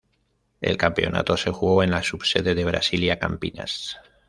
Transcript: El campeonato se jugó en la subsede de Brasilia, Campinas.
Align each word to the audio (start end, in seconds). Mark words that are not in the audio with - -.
El 0.61 0.77
campeonato 0.77 1.37
se 1.37 1.51
jugó 1.51 1.83
en 1.83 1.91
la 1.91 2.01
subsede 2.01 2.55
de 2.55 2.65
Brasilia, 2.65 3.19
Campinas. 3.19 3.97